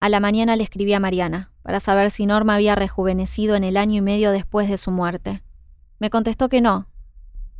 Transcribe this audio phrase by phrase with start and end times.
[0.00, 3.76] A la mañana le escribí a Mariana para saber si Norma había rejuvenecido en el
[3.76, 5.42] año y medio después de su muerte.
[5.98, 6.86] Me contestó que no,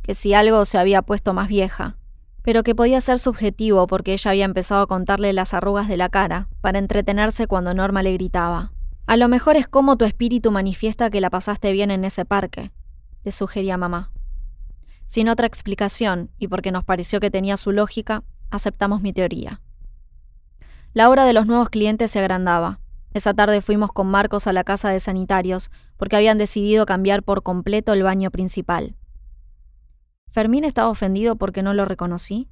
[0.01, 1.97] que si algo se había puesto más vieja,
[2.41, 6.07] pero que podía ser subjetivo porque ella había empezado a contarle las arrugas de la
[6.07, 8.71] cara para entretenerse cuando Norma le gritaba.
[9.05, 12.71] A lo mejor es como tu espíritu manifiesta que la pasaste bien en ese parque,
[13.25, 14.13] le sugería mamá.
[15.07, 19.59] Sin otra explicación, y porque nos pareció que tenía su lógica, aceptamos mi teoría.
[20.99, 22.81] La hora de los nuevos clientes se agrandaba.
[23.13, 27.41] Esa tarde fuimos con Marcos a la casa de sanitarios porque habían decidido cambiar por
[27.41, 28.97] completo el baño principal.
[30.27, 32.49] ¿Fermín estaba ofendido porque no lo reconocí?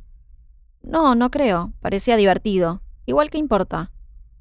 [0.82, 1.74] No, no creo.
[1.82, 2.82] Parecía divertido.
[3.06, 3.92] Igual que importa.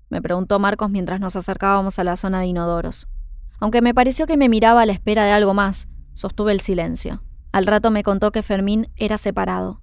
[0.09, 3.09] Me preguntó Marcos mientras nos acercábamos a la zona de inodoros.
[3.59, 7.25] Aunque me pareció que me miraba a la espera de algo más, sostuve el silencio.
[7.51, 9.83] Al rato me contó que Fermín era separado,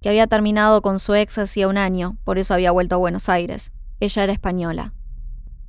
[0.00, 3.28] que había terminado con su ex hacía un año, por eso había vuelto a Buenos
[3.28, 3.72] Aires.
[4.00, 4.94] Ella era española.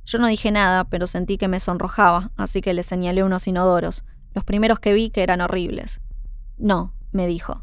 [0.06, 4.04] Yo no dije nada, pero sentí que me sonrojaba, así que le señalé unos inodoros,
[4.34, 6.00] los primeros que vi que eran horribles.
[6.56, 7.62] No, me dijo.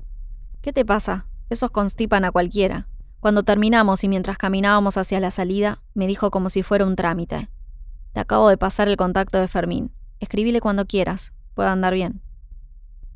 [0.62, 1.26] ¿Qué te pasa?
[1.50, 2.88] Esos constipan a cualquiera.
[3.20, 7.50] Cuando terminamos y mientras caminábamos hacia la salida, me dijo como si fuera un trámite.
[8.14, 9.92] Te acabo de pasar el contacto de Fermín.
[10.20, 11.34] Escribile cuando quieras.
[11.56, 12.22] Puede andar bien.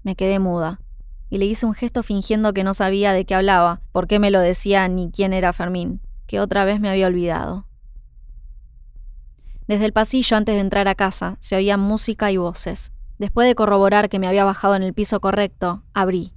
[0.02, 0.83] Me quedé muda
[1.30, 4.32] y le hice un gesto fingiendo que no sabía de qué hablaba, por qué me
[4.32, 7.66] lo decía ni quién era Fermín, que otra vez me había olvidado.
[9.68, 12.92] Desde el pasillo antes de entrar a casa se oían música y voces.
[13.18, 16.34] Después de corroborar que me había bajado en el piso correcto, abrí.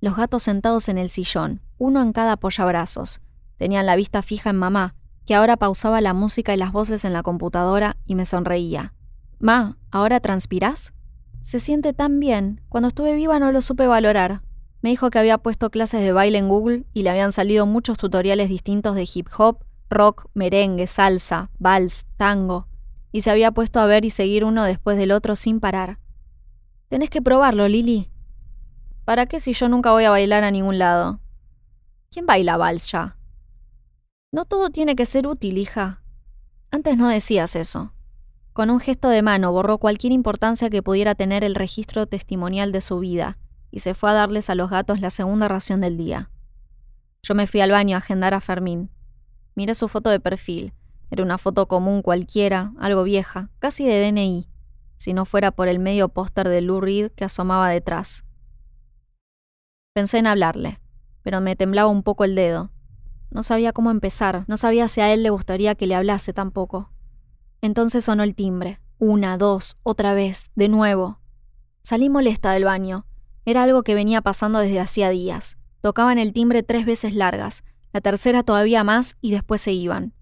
[0.00, 3.20] Los gatos sentados en el sillón, uno en cada apoyabrazos,
[3.58, 4.94] tenían la vista fija en mamá,
[5.26, 8.94] que ahora pausaba la música y las voces en la computadora y me sonreía.
[9.38, 10.94] Ma, ¿ahora transpirás?
[11.42, 12.60] Se siente tan bien.
[12.68, 14.42] Cuando estuve viva no lo supe valorar.
[14.82, 17.98] Me dijo que había puesto clases de baile en Google y le habían salido muchos
[17.98, 22.68] tutoriales distintos de hip hop, rock, merengue, salsa, vals, tango,
[23.10, 25.98] y se había puesto a ver y seguir uno después del otro sin parar.
[26.88, 28.10] Tenés que probarlo, Lili.
[29.04, 31.20] ¿Para qué si yo nunca voy a bailar a ningún lado?
[32.10, 33.16] ¿Quién baila vals ya?
[34.30, 36.02] No todo tiene que ser útil, hija.
[36.70, 37.92] Antes no decías eso.
[38.58, 42.80] Con un gesto de mano borró cualquier importancia que pudiera tener el registro testimonial de
[42.80, 43.38] su vida
[43.70, 46.32] y se fue a darles a los gatos la segunda ración del día.
[47.22, 48.90] Yo me fui al baño a agendar a Fermín.
[49.54, 50.72] Miré su foto de perfil.
[51.08, 54.48] Era una foto común cualquiera, algo vieja, casi de DNI,
[54.96, 58.24] si no fuera por el medio póster de Lou Reed que asomaba detrás.
[59.94, 60.80] Pensé en hablarle,
[61.22, 62.72] pero me temblaba un poco el dedo.
[63.30, 66.90] No sabía cómo empezar, no sabía si a él le gustaría que le hablase tampoco.
[67.60, 68.80] Entonces sonó el timbre.
[68.98, 71.20] Una, dos, otra vez, de nuevo.
[71.82, 73.06] Salí molesta del baño.
[73.44, 75.58] Era algo que venía pasando desde hacía días.
[75.80, 80.12] Tocaban el timbre tres veces largas, la tercera todavía más y después se iban.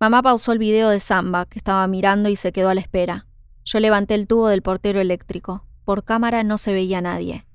[0.00, 3.26] Mamá pausó el video de Samba, que estaba mirando y se quedó a la espera.
[3.64, 5.64] Yo levanté el tubo del portero eléctrico.
[5.84, 7.46] Por cámara no se veía nadie.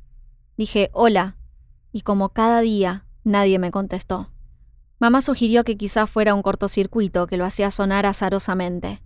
[0.57, 1.35] Dije, hola.
[1.91, 4.29] Y como cada día, nadie me contestó.
[4.99, 9.01] Mamá sugirió que quizá fuera un cortocircuito que lo hacía sonar azarosamente.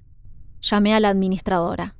[0.67, 1.94] Llamé a la administradora.